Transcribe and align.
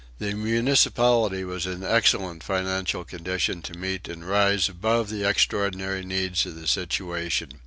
The 0.17 0.33
municipality 0.33 1.43
was 1.43 1.67
in 1.67 1.83
excellent 1.83 2.41
financial 2.41 3.03
condition 3.03 3.61
to 3.61 3.77
meet 3.77 4.07
and 4.09 4.27
rise 4.27 4.67
above 4.67 5.11
the 5.11 5.23
extraordinary 5.29 6.03
needs 6.03 6.43
of 6.47 6.55
the 6.55 6.65
situation. 6.65 7.59